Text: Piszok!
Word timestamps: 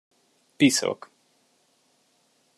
Piszok! 0.57 1.11